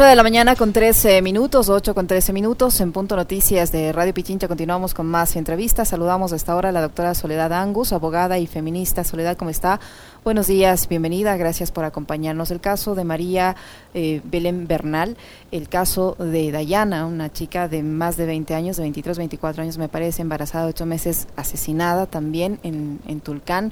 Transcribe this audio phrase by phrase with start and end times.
[0.00, 3.92] 8 de la mañana con 13 minutos, 8 con 13 minutos, en Punto Noticias de
[3.92, 5.88] Radio Pichincha continuamos con más entrevistas.
[5.88, 9.04] Saludamos a esta hora a la doctora Soledad Angus, abogada y feminista.
[9.04, 9.78] Soledad, ¿cómo está?
[10.24, 12.50] Buenos días, bienvenida, gracias por acompañarnos.
[12.50, 13.56] El caso de María
[13.92, 15.18] eh, Belén Bernal,
[15.52, 19.76] el caso de Dayana, una chica de más de 20 años, de 23, 24 años
[19.76, 23.70] me parece, embarazada de 8 meses, asesinada también en, en Tulcán.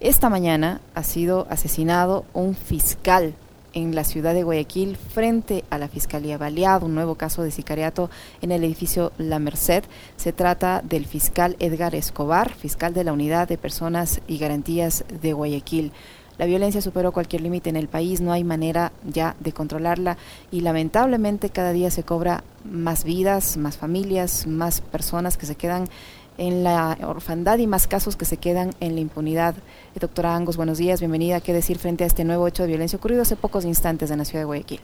[0.00, 3.34] Esta mañana ha sido asesinado un fiscal
[3.76, 8.08] en la ciudad de Guayaquil frente a la Fiscalía Baleado, un nuevo caso de sicariato
[8.40, 9.84] en el edificio La Merced.
[10.16, 15.34] Se trata del fiscal Edgar Escobar, fiscal de la Unidad de Personas y Garantías de
[15.34, 15.92] Guayaquil.
[16.38, 20.16] La violencia superó cualquier límite en el país, no hay manera ya de controlarla
[20.50, 25.86] y lamentablemente cada día se cobra más vidas, más familias, más personas que se quedan
[26.38, 29.54] en la orfandad y más casos que se quedan en la impunidad.
[29.94, 31.40] Eh, doctora Angos, buenos días, bienvenida.
[31.40, 34.24] ¿Qué decir frente a este nuevo hecho de violencia ocurrido hace pocos instantes en la
[34.24, 34.80] ciudad de Guayaquil?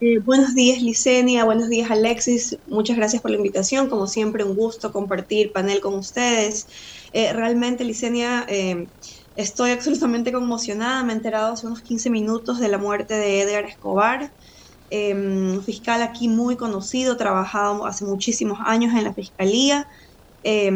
[0.00, 1.44] Eh, buenos días, Licenia.
[1.44, 2.58] Buenos días, Alexis.
[2.68, 3.88] Muchas gracias por la invitación.
[3.88, 6.66] Como siempre, un gusto compartir panel con ustedes.
[7.12, 8.46] Eh, realmente, Licenia,
[9.36, 11.02] estoy absolutamente conmocionada.
[11.02, 14.30] Me he enterado hace unos 15 minutos de la muerte de Edgar Escobar.
[15.64, 19.88] fiscal aquí muy conocido, trabajado hace muchísimos años en la fiscalía,
[20.48, 20.70] eh,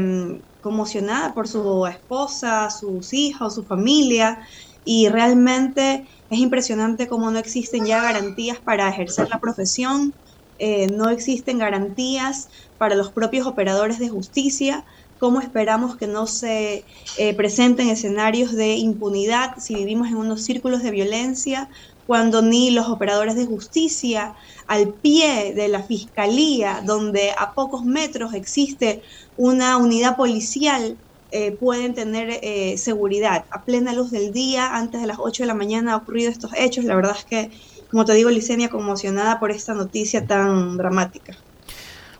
[0.60, 4.38] conmocionada por su esposa, sus hijos, su familia,
[4.84, 10.14] y realmente es impresionante cómo no existen ya garantías para ejercer la profesión,
[10.58, 14.84] eh, no existen garantías para los propios operadores de justicia,
[15.18, 16.84] cómo esperamos que no se
[17.18, 21.69] eh, presenten escenarios de impunidad si vivimos en unos círculos de violencia,
[22.10, 24.34] cuando ni los operadores de justicia
[24.66, 29.00] al pie de la fiscalía, donde a pocos metros existe
[29.37, 30.97] una unidad policial,
[31.31, 33.44] eh, pueden tener eh, seguridad.
[33.53, 36.50] A plena luz del día, antes de las 8 de la mañana, ha ocurrido estos
[36.56, 36.84] hechos.
[36.84, 37.53] La verdad es que,
[37.93, 41.37] como te digo, Licenia, conmocionada por esta noticia tan dramática.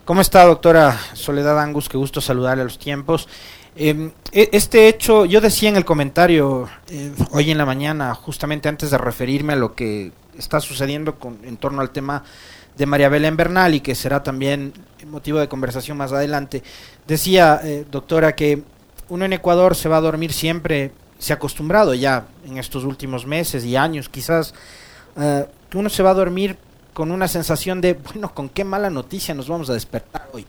[0.05, 1.89] ¿Cómo está, doctora Soledad Angus?
[1.89, 3.29] Qué gusto saludarle a los tiempos.
[3.77, 8.69] Em, e, este hecho, yo decía en el comentario eh, hoy en la mañana, justamente
[8.69, 12.25] antes de referirme a lo que está sucediendo con, en torno al tema
[12.77, 14.73] de María Belén Bernal y que será también
[15.07, 16.63] motivo de conversación más adelante,
[17.07, 18.63] decía, eh, doctora, que
[19.09, 23.27] uno en Ecuador se va a dormir siempre, se ha acostumbrado ya en estos últimos
[23.27, 24.55] meses y años quizás,
[25.17, 26.57] eh, que uno se va a dormir
[26.93, 30.47] con una sensación de, bueno, con qué mala noticia nos vamos a despertar hoy.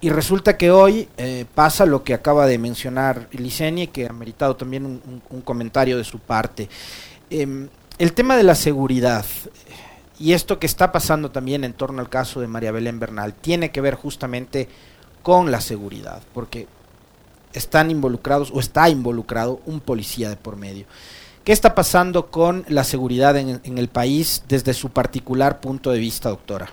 [0.00, 4.54] Y resulta que hoy eh, pasa lo que acaba de mencionar Licenie, que ha meritado
[4.54, 6.68] también un, comentario de su parte.
[7.30, 9.24] Em, el tema de la seguridad
[10.20, 13.70] y esto que está pasando también en torno al caso de María Belén Bernal tiene
[13.70, 14.68] que ver justamente
[15.22, 16.66] con la seguridad, porque
[17.52, 20.86] están involucrados o está involucrado un policía de por medio.
[21.44, 26.28] ¿Qué está pasando con la seguridad en el país desde su particular punto de vista,
[26.28, 26.68] doctora?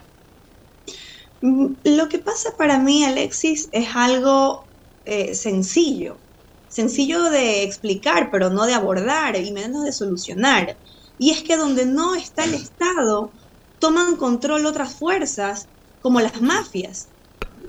[1.41, 4.69] Lo que pasa para mí, Alexis, es algo
[5.03, 6.23] eh, sencillo,
[6.68, 10.79] sencillo de explicar, pero no de abordar y menos de solucionar.
[11.18, 13.34] Y es que donde no está el Estado,
[13.79, 15.69] toman control otras fuerzas,
[16.00, 17.09] como las mafias.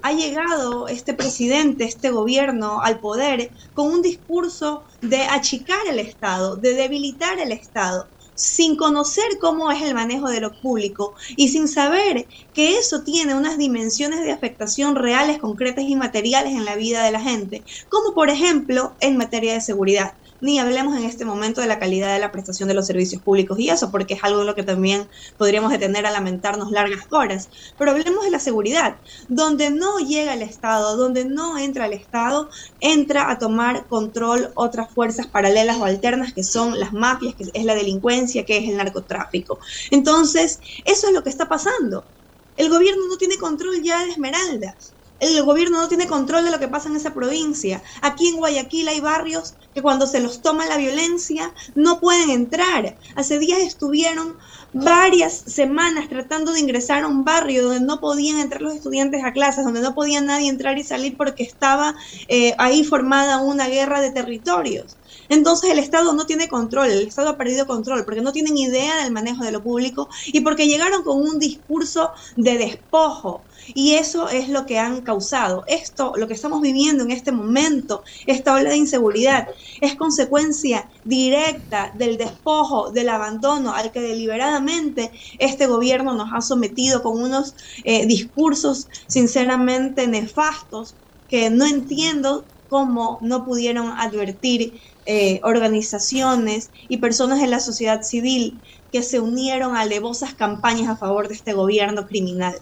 [0.03, 6.57] Ha llegado este presidente, este gobierno al poder con un discurso de achicar el Estado,
[6.57, 11.67] de debilitar el Estado, sin conocer cómo es el manejo de lo público y sin
[11.69, 17.05] saber que eso tiene unas dimensiones de afectación reales, concretas y materiales en la vida
[17.05, 21.61] de la gente, como por ejemplo en materia de seguridad ni hablemos en este momento
[21.61, 24.41] de la calidad de la prestación de los servicios públicos y eso, porque es algo
[24.41, 27.49] en lo que también podríamos detener a lamentarnos largas horas.
[27.79, 32.49] Pero hablemos de la seguridad, donde no llega el Estado, donde no entra el Estado,
[32.81, 37.65] entra a tomar control otras fuerzas paralelas o alternas que son las mafias, que es
[37.65, 39.59] la delincuencia, que es el narcotráfico.
[39.91, 42.09] Entonces, eso es lo que está pasando.
[42.57, 46.59] El gobierno no tiene control ya de Esmeraldas el gobierno no tiene control de lo
[46.59, 47.83] que pasa en esa provincia.
[48.03, 52.97] Aquí en Guayaquil hay barrios que cuando se los toma la violencia no pueden entrar.
[53.15, 54.37] Hace días estuvieron
[54.73, 59.33] varias semanas tratando de ingresar a un barrio donde no podían entrar los estudiantes a
[59.33, 61.95] clases, donde no podía nadie entrar y salir porque estaba
[62.29, 64.97] eh, ahí formada una guerra de territorios.
[65.29, 69.03] Entonces el Estado no tiene control, el Estado ha perdido control porque no tienen idea
[69.03, 73.43] del manejo de lo público y porque llegaron con un discurso de despojo.
[73.75, 75.65] Y eso es lo que han causado.
[75.67, 79.49] Esto, lo que estamos viviendo en este momento, esta ola de inseguridad,
[79.81, 87.03] es consecuencia directa del despojo, del abandono al que deliberadamente este gobierno nos ha sometido
[87.03, 87.55] con unos
[87.85, 90.97] eh, discursos sinceramente nefastos
[91.27, 98.63] que no entiendo cómo no pudieron advertir eh, organizaciones y personas de la sociedad civil
[98.91, 102.55] que se unieron a alevosas campañas a favor de este gobierno criminal.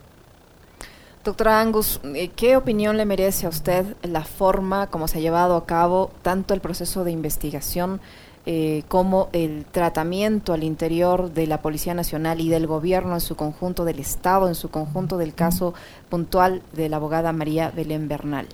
[1.25, 5.57] Doctora Angus, eh, ¿qué opinión le merece a usted la forma como se ha llevado
[5.57, 8.03] a cabo tanto el proceso de investigación
[8.45, 13.37] eh, como el tratamiento al interior de la Policía Nacional y del gobierno en su
[13.37, 15.73] conjunto, del Estado en su conjunto, del caso
[16.11, 18.47] puntual de la abogada María Belén Bernal?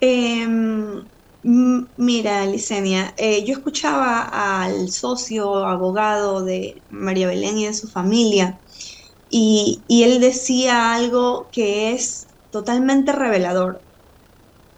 [0.00, 1.04] Em,
[1.96, 8.58] mira, Licenia, eh, yo escuchaba al socio abogado de María Belén y de su familia
[9.30, 13.80] y, él decía algo que es totalmente revelador.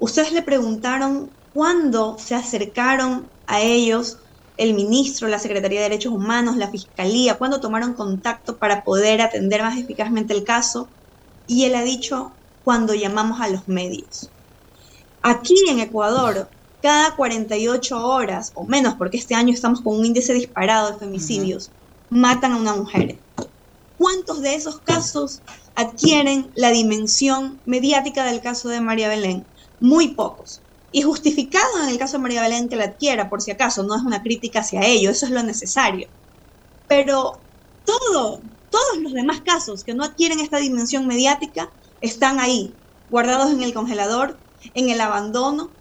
[0.00, 4.18] Ustedes le preguntaron cuándo se acercaron a ellos
[4.56, 9.62] el ministro, la Secretaría de Derechos Humanos, la Fiscalía, cuándo tomaron contacto para poder atender
[9.62, 10.88] más eficazmente el caso.
[11.46, 12.32] Y él ha dicho,
[12.64, 14.30] cuando llamamos a los medios.
[15.22, 16.48] Aquí en Ecuador,
[16.82, 21.70] cada 48 horas o menos, porque este año estamos con un índice disparado de femicidios,
[22.10, 23.18] matan a una mujer.
[23.98, 25.42] ¿Cuántos de esos casos
[25.74, 29.44] adquieren la dimensión mediática del caso de María Belén?
[29.80, 30.62] Muy pocos.
[30.92, 33.96] Y justificado en el caso de María Belén que la adquiera, por si acaso, no
[33.96, 36.08] es una crítica hacia ello, eso es lo necesario.
[36.86, 37.42] Pero
[37.84, 38.40] todo,
[38.70, 42.72] todos los demás casos que no adquieren esta dimensión mediática están ahí,
[43.10, 44.38] guardados en el congelador,
[44.74, 45.72] en el abandono,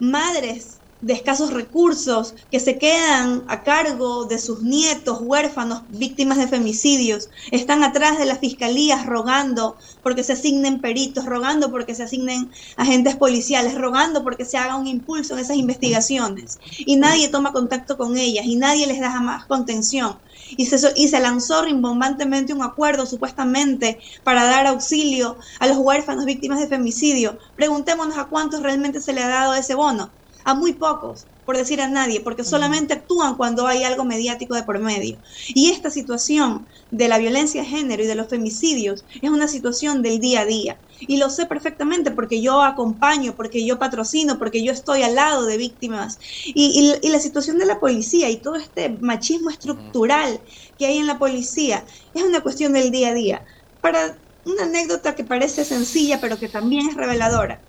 [0.00, 6.48] madres de escasos recursos que se quedan a cargo de sus nietos huérfanos víctimas de
[6.48, 12.50] femicidios, están atrás de las fiscalías rogando porque se asignen peritos, rogando porque se asignen
[12.76, 17.96] agentes policiales, rogando porque se haga un impulso en esas investigaciones y nadie toma contacto
[17.96, 20.18] con ellas y nadie les da jamás contención.
[20.56, 26.24] Y se, y se lanzó rimbombantemente un acuerdo supuestamente para dar auxilio a los huérfanos
[26.24, 27.38] víctimas de femicidio.
[27.54, 30.12] Preguntémonos a cuántos realmente se le ha dado ese bono
[30.46, 34.62] a muy pocos, por decir a nadie, porque solamente actúan cuando hay algo mediático de
[34.62, 35.18] por medio.
[35.48, 40.02] Y esta situación de la violencia de género y de los femicidios es una situación
[40.02, 40.78] del día a día.
[41.00, 45.46] Y lo sé perfectamente porque yo acompaño, porque yo patrocino, porque yo estoy al lado
[45.46, 46.20] de víctimas.
[46.44, 50.40] Y, y la situación de la policía y todo este machismo estructural
[50.78, 51.84] que hay en la policía
[52.14, 53.44] es una cuestión del día a día.
[53.80, 57.64] Para una anécdota que parece sencilla, pero que también es reveladora.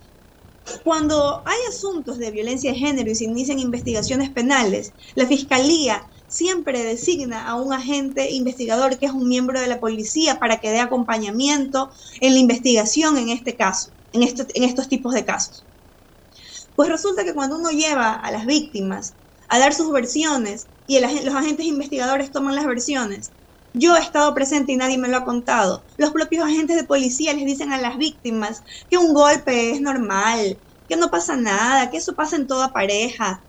[0.84, 6.84] Cuando hay asuntos de violencia de género y se inician investigaciones penales, la Fiscalía siempre
[6.84, 10.80] designa a un agente investigador que es un miembro de la policía para que dé
[10.80, 15.66] acompañamiento en la investigación en este caso, en, en estos tipos de casos.
[16.74, 19.14] Pues resulta que cuando uno lleva a las víctimas
[19.48, 23.32] a dar sus versiones y los agentes investigadores toman las versiones,
[23.74, 25.82] yo he estado presente y nadie me lo ha contado.
[25.96, 30.58] Los propios agentes de policía les dicen a las víctimas que un golpe es normal,
[30.88, 33.42] que no pasa nada, que eso pasa en toda pareja.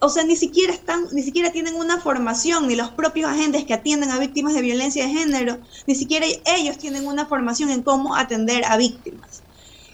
[0.00, 3.74] O sea, ni siquiera están, ni siquiera tienen una formación, ni los propios agentes que
[3.74, 8.14] atienden a víctimas de violencia de género, ni siquiera ellos tienen una formación en cómo
[8.14, 9.42] atender a víctimas.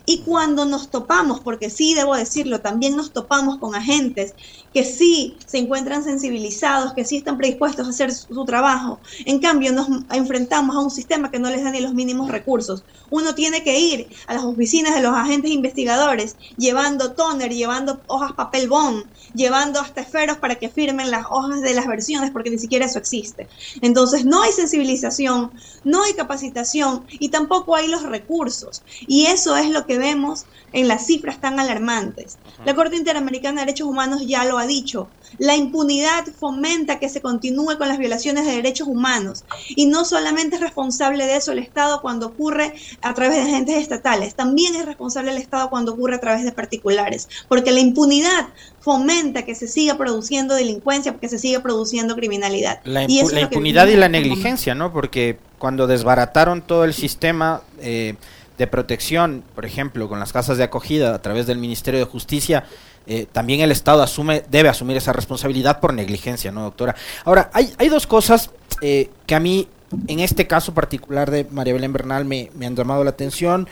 [0.06, 4.34] Y cuando nos topamos, porque sí debo decirlo, también nos topamos con agentes
[4.74, 8.98] que sí se encuentran sensibilizados, que sí están predispuestos a hacer su, trabajo.
[9.24, 12.82] En cambio, nos enfrentamos a un sistema que no les da ni los mínimos recursos.
[13.08, 18.32] Uno tiene que ir a las oficinas de los agentes investigadores llevando toner, llevando hojas
[18.32, 22.58] papel bond, llevando hasta esferos para que firmen las hojas de las versiones, porque ni
[22.58, 23.48] siquiera eso existe.
[23.80, 25.52] Entonces, no hay sensibilización,
[25.84, 28.82] no hay capacitación y tampoco hay los recursos.
[29.06, 32.38] Y eso es lo que vemos en las cifras tan alarmantes.
[32.64, 35.08] La Corte Interamericana de Derechos Humanos ya lo ha dicho.
[35.38, 39.44] La impunidad fomenta que se continúe con las violaciones de derechos humanos.
[39.68, 43.76] Y no solamente es responsable de eso el Estado cuando ocurre a través de agentes
[43.76, 47.28] estatales, también es responsable el Estado cuando ocurre a través de particulares.
[47.48, 48.48] Porque la impunidad
[48.80, 52.80] fomenta que se siga produciendo delincuencia, que se siga produciendo criminalidad.
[52.84, 54.92] La, impunidad y la negligencia, ¿no?
[54.92, 57.62] Porque cuando desbarataron todo el sistema...
[57.80, 58.14] Eh,
[58.58, 62.64] de protección, por ejemplo, con las casas de acogida a través del Ministerio de Justicia,
[63.06, 66.94] eh, también el Estado asume, debe asumir esa responsabilidad por negligencia, ¿no, doctora?
[67.24, 69.68] Ahora, hay, hay dos cosas eh, que a mí,
[70.06, 73.68] en este caso particular de María Belén Bernal, me, han llamado la atención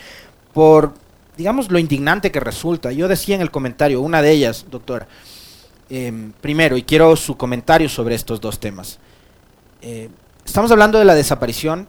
[0.52, 0.92] por,
[1.36, 2.92] digamos, lo indignante que resulta.
[2.92, 5.08] Yo decía en el comentario, una de ellas, doctora,
[5.88, 8.98] em, primero, y quiero su comentario sobre estos dos temas.
[9.80, 10.10] Eh,
[10.44, 11.88] estamos hablando de la desaparición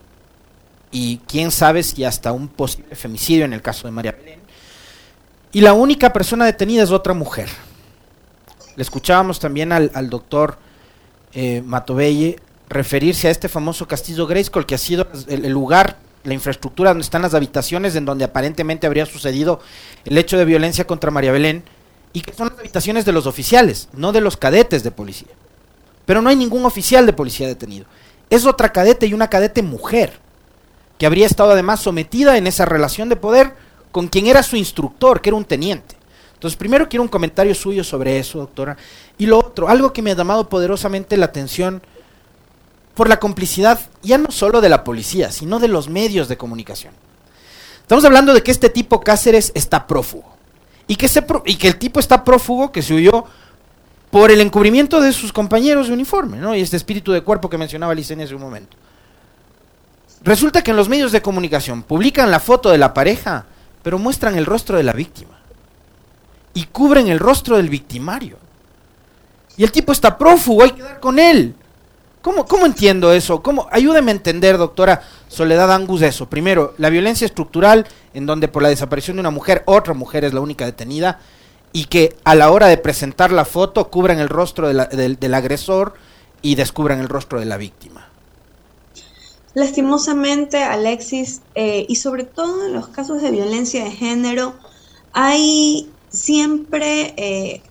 [0.92, 4.43] y quién sabe si hasta un posible femicidio en el caso de María Belén.
[5.54, 7.48] Y la única persona detenida es otra mujer.
[8.76, 10.58] Le escuchábamos también al, doctor
[11.32, 12.38] eh, Matovelle
[12.70, 17.22] referirse a este famoso castillo Grayskull, que ha sido el, lugar, la infraestructura donde están
[17.22, 19.60] las habitaciones, en donde aparentemente habría sucedido
[20.06, 21.64] el hecho de violencia contra María Belén,
[22.14, 25.30] y que son las habitaciones de los oficiales, no de los cadetes de policía.
[26.06, 27.86] pero no hay ningún oficial de policía detenido.
[28.30, 30.20] Es otra cadete y una cadete mujer,
[30.98, 33.54] que habría estado además sometida en esa relación de poder
[33.94, 35.96] con quien era su instructor, que era un teniente.
[36.34, 38.76] Entonces, primero quiero un comentario suyo sobre eso, doctora.
[39.18, 41.82] Y lo otro, algo que me ha llamado poderosamente la atención
[42.96, 46.94] por la complicidad, ya no solo de la policía, sino de los medios de comunicación.
[47.82, 50.34] Estamos hablando de que este tipo Cáceres está prófugo.
[50.88, 53.26] Y que, el tipo está prófugo, que se huyó
[54.10, 56.56] por el encubrimiento de sus compañeros de uniforme, ¿no?
[56.56, 58.76] Y este espíritu de cuerpo que mencionaba Licenia hace un momento.
[60.24, 63.46] Resulta que en los medios de comunicación publican la foto de la pareja,
[63.84, 65.40] pero muestran el rostro de la víctima.
[66.54, 68.38] Y cubren el rostro del victimario.
[69.58, 71.56] Y el tipo está prófugo, hay que dar con él.
[72.22, 73.44] ¿Cómo, ¿Cómo, entiendo eso?
[73.44, 73.68] ¿Cómo?
[73.70, 76.30] Ayúdeme a entender, doctora Soledad Angus, eso.
[76.30, 80.34] Primero, la violencia estructural, en donde por la desaparición de una mujer, otra mujer es
[80.34, 81.20] la única detenida,
[81.74, 85.96] y que a la hora de presentar la foto cubran el rostro del, agresor
[86.42, 88.08] y descubran el rostro de la víctima.
[89.54, 94.58] Lastimosamente, Alexis, eh, y sobre todo en los casos de violencia de género,
[95.12, 97.64] hay siempre eh,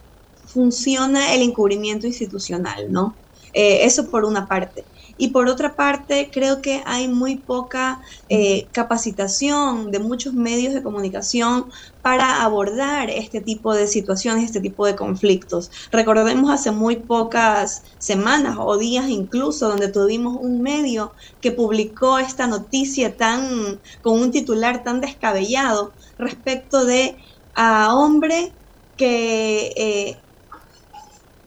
[0.45, 3.19] funciona el encubrimiento institucional, ¿no?
[3.53, 4.89] Eh, eso por una parte.
[5.17, 10.83] Y por otra parte, creo que hay muy poca eh, capacitación de muchos medios de
[10.83, 11.71] comunicación
[12.03, 15.71] para abordar este tipo de situaciones, este tipo de conflictos.
[15.93, 22.47] Recordemos hace muy pocas semanas o días incluso donde tuvimos un medio que publicó esta
[22.47, 27.19] noticia tan con un titular tan descabellado respecto de
[27.55, 28.57] a hombre
[28.97, 30.25] que eh,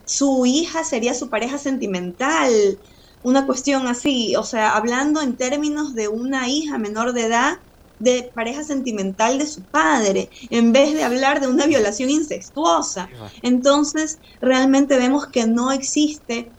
[0.04, 2.52] su hija sería su pareja sentimental,
[3.22, 7.58] una cuestión así, o sea, hablando en términos de una hija menor de edad
[7.98, 13.08] de pareja sentimental de su padre, en vez de hablar de una violación incestuosa.
[13.42, 16.52] Entonces, realmente vemos que no existe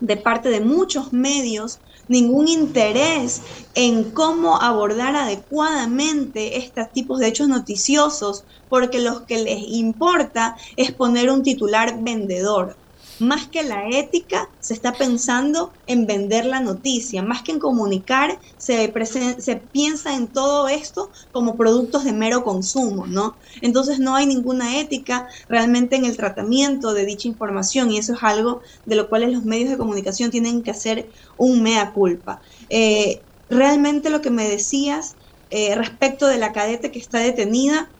[0.00, 3.40] de parte de muchos medios ningún interés
[3.74, 10.92] en cómo abordar adecuadamente estos tipos de hechos noticiosos, porque lo que les importa es
[10.92, 12.81] poner un titular vendedor
[13.22, 18.38] más que la ética, se está pensando en vender la noticia, más que en comunicar,
[18.58, 18.92] se,
[19.38, 23.36] se piensa en todo esto como productos de mero consumo, ¿no?
[23.60, 28.22] Entonces no hay ninguna ética realmente en el tratamiento de dicha información y eso es
[28.22, 32.40] algo de lo cual los medios de comunicación tienen que hacer un mea culpa.
[32.68, 35.16] Eh, realmente lo que me decías
[35.50, 37.90] eh, respecto de la cadete que está detenida,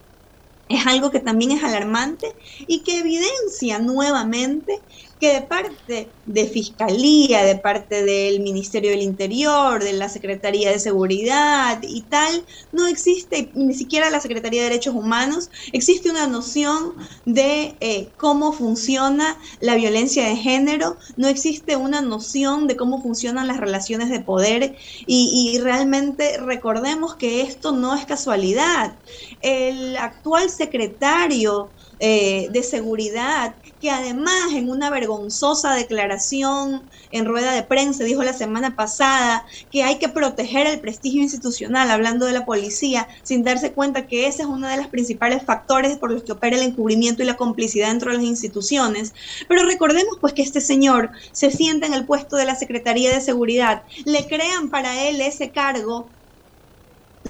[0.68, 2.34] es algo que también es alarmante
[2.66, 4.80] y que evidencia nuevamente
[5.22, 10.80] que de parte de Fiscalía, de parte del Ministerio del Interior, de la Secretaría de
[10.80, 16.96] Seguridad y tal, no existe, ni siquiera la Secretaría de Derechos Humanos, existe una noción
[17.24, 23.46] de eh, cómo funciona la violencia de género, no existe una noción de cómo funcionan
[23.46, 24.74] las relaciones de poder
[25.06, 28.98] y, y realmente recordemos que esto no es casualidad.
[29.40, 31.74] El actual secretario
[32.04, 36.82] eh, de seguridad, que además en una vergonzosa declaración
[37.12, 41.92] en rueda de prensa dijo la semana pasada que hay que proteger el prestigio institucional,
[41.92, 45.96] hablando de la policía, sin darse cuenta que ese es uno de los principales factores
[45.96, 49.14] por los que opera el encubrimiento y la complicidad dentro de las instituciones.
[49.48, 53.20] Pero recordemos pues que este señor se sienta en el puesto de la Secretaría de
[53.20, 56.08] Seguridad, le crean para él ese cargo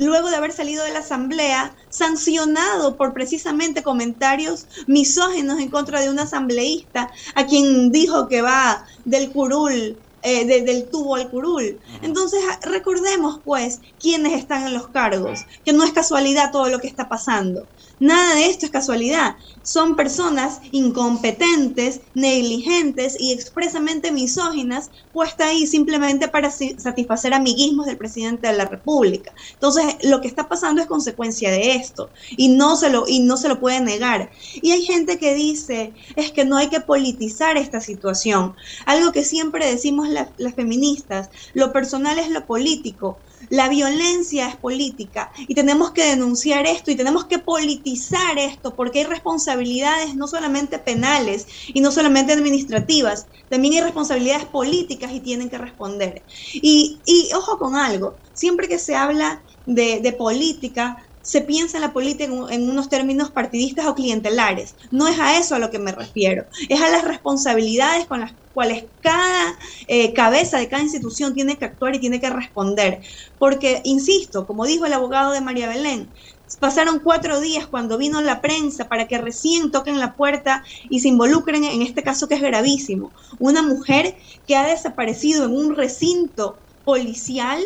[0.03, 6.11] luego de haber salido de la asamblea, sancionado por precisamente comentarios misógenos en contra de
[6.11, 11.81] un asambleísta a quien dijo que va del curul eh, del tubo al curul.
[12.01, 16.87] Entonces, recordemos pues quiénes están en los cargos, que no es casualidad todo lo que
[16.87, 17.69] está pasando.
[18.03, 19.37] Nada de esto es casualidad.
[19.63, 28.49] Son personas incompetentes, negligentes y expresamente misóginas puestas ahí simplemente para satisfacer amiguismos del presidente
[28.49, 29.33] de la República.
[29.53, 33.37] Entonces, lo que está pasando es consecuencia de esto y no se lo, y no
[33.37, 34.33] se lo puede negar.
[34.55, 38.57] Y hay gente que dice, es que no hay que politizar esta situación.
[38.85, 43.23] Algo que siempre decimos las feministas, lo personal es lo político.
[43.51, 49.01] La violencia es política y tenemos que denunciar esto y tenemos que politizar esto porque
[49.01, 55.51] hay responsabilidades no solamente penales y no solamente administrativas, también hay responsabilidades políticas y tienen
[55.51, 56.25] que responder.
[56.55, 57.03] Y,
[57.37, 62.25] ojo con algo, siempre que se habla de, de política, se piensa en la política
[62.25, 64.77] en, unos términos partidistas o clientelares.
[64.91, 68.35] No es a eso a lo que me refiero, es a las responsabilidades con las
[68.53, 73.01] cuales cada eh, cabeza de cada institución tiene que actuar y tiene que responder.
[73.39, 76.13] Porque, insisto, como dijo el abogado de María Belén,
[76.61, 81.09] pasaron cuatro días cuando vino la prensa para que recién toquen la puerta y se
[81.09, 83.15] involucren en este caso que es gravísimo.
[83.39, 87.63] Una mujer que ha desaparecido en un recinto policial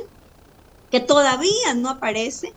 [0.91, 2.57] que todavía no aparece,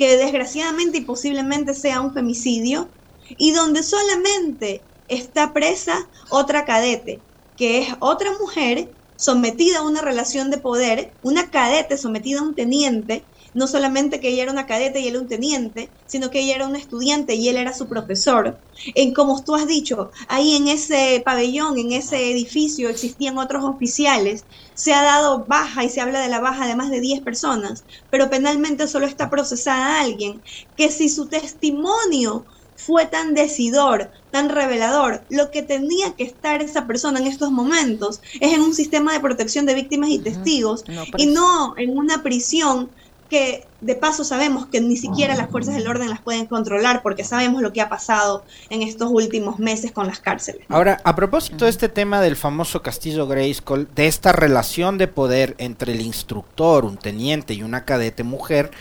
[0.00, 2.94] que desgraciadamente y posiblemente sea un femicidio,
[3.36, 10.50] y donde solamente está presa otra cadete, que es otra mujer sometida a una relación
[10.50, 15.00] de poder, una cadete sometida a un teniente, no solamente que ella era una cadete
[15.00, 18.62] y él un teniente, sino que ella era una estudiante y él era su profesor.
[18.94, 24.46] En como tú has dicho, ahí en ese pabellón, en ese edificio existían otros oficiales,
[24.74, 27.84] se ha dado baja y se habla de la baja de más de 10 personas,
[28.08, 30.42] pero penalmente solo está procesada alguien
[30.76, 35.26] que si su testimonio fue tan decidor, tan revelador.
[35.28, 39.20] Lo que tenía que estar esa persona en estos momentos es en un sistema de
[39.20, 40.84] protección de víctimas y testigos
[41.16, 42.92] y no en una prisión
[43.30, 47.24] que de paso sabemos que ni siquiera las fuerzas del orden las pueden controlar porque
[47.24, 50.66] sabemos lo que ha pasado en estos últimos meses con las cárceles.
[50.68, 55.54] Ahora, a propósito de este tema del famoso Castillo Grayskull, de esta relación de poder
[55.58, 58.72] entre el instructor, un teniente y una cadete mujer,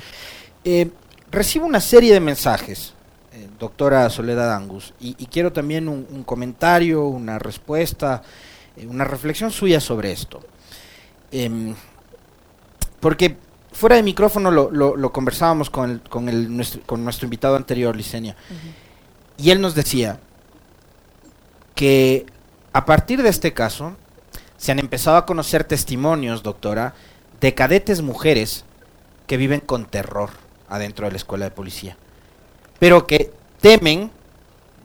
[0.66, 0.90] eh,
[1.32, 2.96] recibo una serie de mensajes,
[3.32, 8.24] eh, doctora Soledad Angus, y, quiero también un, comentario, una respuesta,
[8.76, 10.42] eh, una reflexión suya sobre esto.
[11.32, 11.76] Em,
[13.00, 13.38] porque
[13.80, 17.96] fuera de micrófono lo, lo, conversábamos con, el, con, el, nuestro, con nuestro invitado anterior,
[17.96, 18.36] Licenia.
[19.38, 20.20] Y él nos decía
[21.76, 22.26] que
[22.74, 23.96] a partir de este caso
[24.58, 26.94] se han empezado a conocer testimonios, doctora,
[27.40, 28.66] de cadetes mujeres
[29.28, 30.32] que viven con terror
[30.68, 31.96] adentro de la escuela de policía.
[32.80, 33.32] Pero que
[33.62, 34.12] temen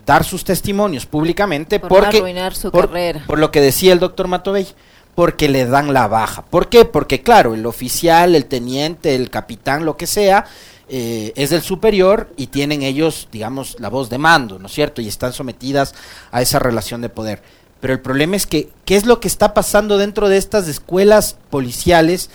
[0.07, 3.25] dar sus testimonios públicamente por porque arruinar su carrera.
[3.27, 4.69] por lo que decía el doctor Matovey
[5.15, 6.45] porque le dan la baja.
[6.45, 6.85] ¿Por qué?
[6.85, 10.47] Porque claro, el oficial, el teniente, el capitán, lo que sea,
[10.89, 15.01] eh, es el superior y tienen ellos, digamos, la voz de mando, ¿no es cierto?
[15.01, 15.95] Y están sometidas
[16.31, 17.43] a esa relación de poder.
[17.81, 21.37] Pero el problema es que, ¿qué es lo que está pasando dentro de estas escuelas
[21.51, 22.31] policiales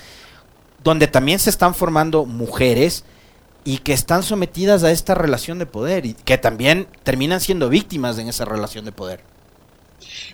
[0.84, 3.04] donde también se están formando mujeres
[3.66, 8.18] y que están sometidas a esta relación de poder y que también terminan siendo víctimas
[8.18, 9.22] en esa relación de poder?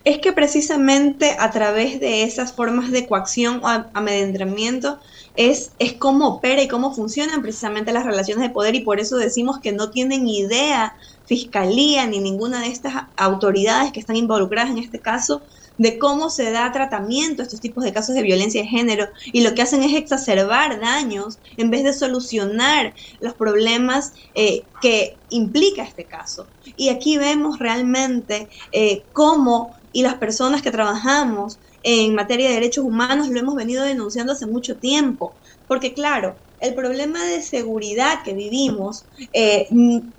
[0.04, 5.00] Es que precisamente a través de esas formas de coacción o amedrentamiento
[5.36, 9.18] es, es cómo opera y cómo funcionan precisamente las relaciones de poder y por eso
[9.18, 10.96] decimos que no tienen idea
[11.26, 15.44] fiscalía ni ninguna de estas autoridades que están involucradas en este caso
[15.78, 19.42] de cómo se da tratamiento a estos tipos de casos de violencia de género y
[19.42, 25.84] lo que hacen es exacerbar daños en vez de solucionar los problemas eh, que implica
[25.84, 26.52] este caso.
[26.64, 32.84] Y aquí vemos realmente eh, cómo y las personas que trabajamos en materia de derechos
[32.84, 35.40] humanos lo hemos venido denunciando hace mucho tiempo.
[35.68, 39.68] Porque claro, el problema de seguridad que vivimos eh,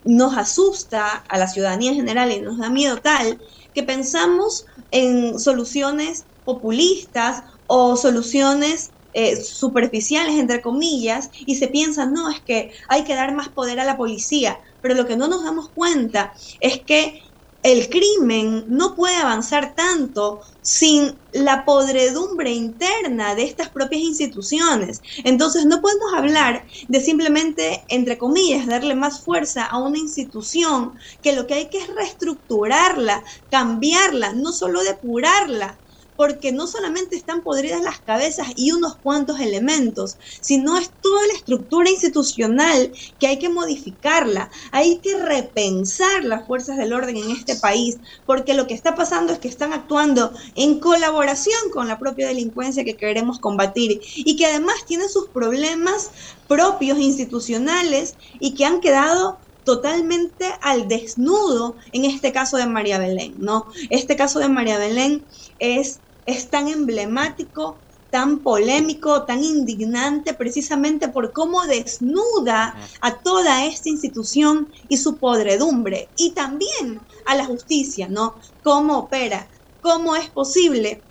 [0.04, 3.38] nos asusta a la ciudadanía en general y nos da miedo tal
[3.72, 12.28] que pensamos en soluciones populistas o soluciones eh, superficiales, entre comillas, y se piensa, no,
[12.28, 15.42] es que hay que dar más poder a la policía, pero lo que no nos
[15.42, 17.18] damos cuenta es que
[17.66, 25.02] el crimen no puede avanzar tanto sin la podredumbre interna de estas propias instituciones.
[25.24, 31.34] Entonces no podemos hablar de simplemente, entre comillas, darle más fuerza a una institución que
[31.34, 35.80] lo que hay que es reestructurarla, cambiarla, no solo depurarla,
[36.16, 41.34] porque no solamente están podridas las cabezas y unos cuantos elementos, sino es toda la
[41.34, 47.56] estructura institucional que hay que modificarla, hay que repensar las fuerzas del orden en este
[47.56, 52.28] país, porque lo que está pasando es que están actuando en colaboración con la propia
[52.28, 56.10] delincuencia que queremos combatir y que además tienen sus problemas
[56.46, 63.34] propios institucionales y que han quedado totalmente al desnudo en este caso de María Belén,
[63.38, 63.66] ¿no?
[63.90, 65.26] Este caso de María Belén
[65.58, 73.88] es es tan emblemático, tan polémico, tan indignante, precisamente por cómo desnuda a toda esta
[73.88, 78.34] institución y su podredumbre, y también a la justicia, ¿no?
[78.62, 79.50] ¿Cómo opera?
[79.80, 81.06] ¿Cómo es posible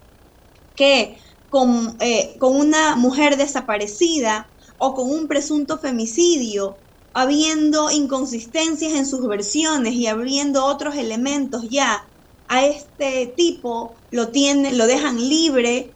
[0.75, 6.81] que con, eh, con una mujer desaparecida o con un presunto femicidio,
[7.13, 12.09] habiendo inconsistencias en sus versiones y habiendo otros elementos ya
[12.47, 15.95] a este tipo lo tienen, lo dejan libre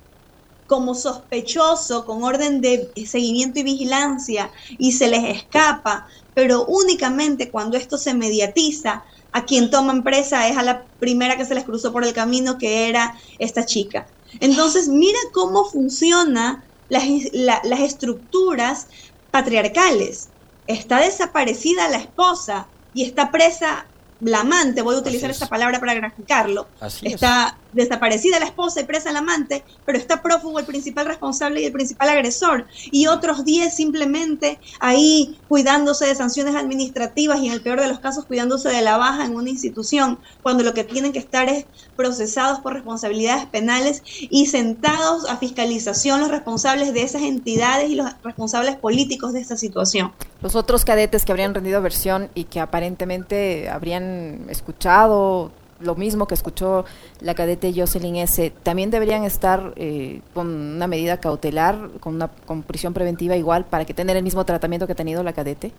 [0.66, 7.76] como sospechoso con orden de seguimiento y vigilancia y se les escapa, pero únicamente cuando
[7.76, 11.92] esto se mediatiza, a quien toman presa es a la primera que se les cruzó
[11.92, 14.08] por el camino, que era esta chica.
[14.40, 18.88] Entonces, mira cómo funcionan las, las estructuras
[19.32, 20.32] patriarcales.
[20.68, 23.89] Está desaparecida la esposa y está presa
[24.22, 26.68] la amante, voy a utilizar esta palabra para graficarlo,
[27.04, 31.66] está desaparecida la esposa y presa el amante, pero está prófugo el principal responsable y
[31.66, 37.62] el principal agresor, y otros 10 simplemente ahí cuidándose de sanciones administrativas y en el
[37.62, 41.12] peor de los casos cuidándose de la baja en una institución, cuando lo que tienen
[41.12, 47.22] que estar es procesados por responsabilidades penales y sentados a fiscalización los responsables de esas
[47.24, 50.14] entidades y los responsables políticos de esta situación.
[50.42, 56.36] Los otros cadetes que habrían rendido versión y que aparentemente habrían escuchado lo mismo que
[56.36, 56.86] escuchó
[57.22, 62.64] la cadete Jocelyn S., también deberían estar eh, con una medida cautelar, con una con
[62.64, 65.72] prisión preventiva igual, para que tener el mismo tratamiento que ha tenido la cadete?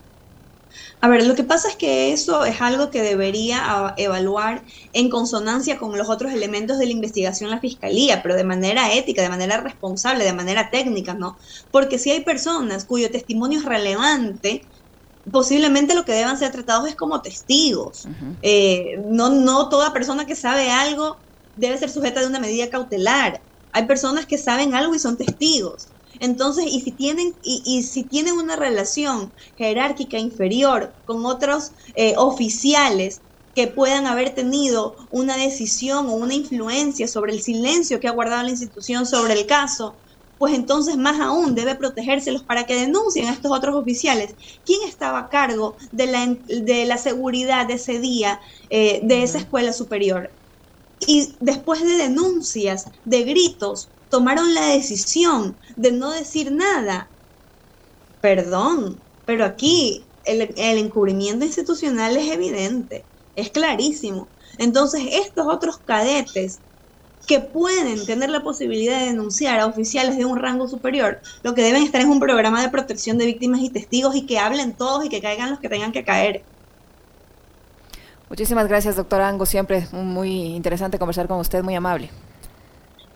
[1.00, 5.78] A ver, lo que pasa es que eso es algo que debería evaluar en consonancia
[5.78, 9.60] con los otros elementos de la investigación la fiscalía, pero de manera ética, de manera
[9.60, 11.38] responsable, de manera técnica, ¿no?
[11.70, 14.62] Porque si hay personas cuyo testimonio es relevante,
[15.30, 18.06] posiblemente lo que deban ser tratados es como testigos.
[18.42, 21.18] Eh, no, no toda persona que sabe algo
[21.54, 23.44] debe ser sujeta de una medida cautelar.
[23.72, 25.94] Hay personas que saben algo y son testigos.
[26.18, 33.22] Entonces, y si tienen, y, si tienen una relación jerárquica inferior con otros eh, oficiales
[33.54, 38.42] que puedan haber tenido una decisión o una influencia sobre el silencio que ha guardado
[38.42, 40.00] la institución sobre el caso,
[40.40, 44.34] pues entonces más aún debe protegérselos para que denuncien a estos otros oficiales.
[44.64, 49.36] ¿Quién estaba a cargo de la, de la seguridad de ese día eh, de esa
[49.36, 50.34] escuela superior?
[51.00, 57.12] Y después de denuncias, de gritos, tomaron la decisión de no decir nada.
[58.20, 64.32] Perdón, pero aquí el, el encubrimiento institucional es evidente, es clarísimo.
[64.56, 66.62] Entonces, estos otros cadetes
[67.26, 71.62] que pueden tener la posibilidad de denunciar a oficiales de un rango superior, lo que
[71.62, 75.04] deben estar es un programa de protección de víctimas y testigos y que hablen todos
[75.04, 76.42] y que caigan los que tengan que caer.
[78.28, 79.44] Muchísimas gracias, doctora Ango.
[79.44, 82.10] Siempre muy interesante conversar con usted, muy amable.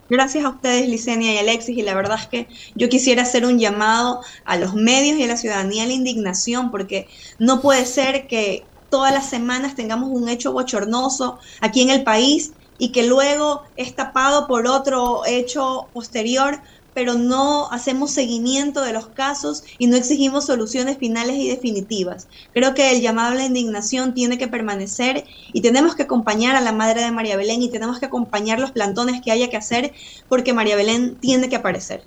[0.09, 3.57] Gracias a ustedes, Licenia y Alexis, y la verdad es que yo quisiera hacer un
[3.57, 7.07] llamado a los medios y a la ciudadanía a la indignación, porque
[7.39, 12.51] no puede ser que todas las semanas tengamos un hecho bochornoso aquí en el país
[12.77, 16.59] y que luego es tapado por otro hecho posterior,
[16.93, 22.27] pero no hacemos seguimiento de los casos y no exigimos soluciones finales y definitivas.
[22.53, 26.61] Creo que el llamado a la indignación tiene que permanecer y tenemos que acompañar a
[26.61, 29.93] la madre de María Belén y tenemos que acompañar los plantones que haya que hacer
[30.29, 32.03] porque María Belén tiene que aparecer.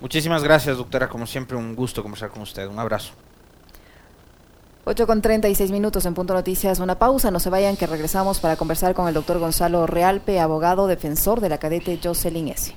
[0.00, 1.08] Muchísimas gracias, doctora.
[1.08, 2.68] Como siempre, un gusto conversar con usted.
[2.68, 3.12] Un abrazo.
[4.88, 6.78] 8 con 36 minutos en Punto Noticias.
[6.78, 10.86] Una pausa, no se vayan que regresamos para conversar con el doctor Gonzalo Realpe, abogado
[10.86, 12.72] defensor de la cadete Jocelyn S.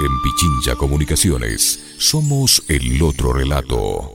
[0.01, 4.13] En Pichincha Comunicaciones somos el otro relato.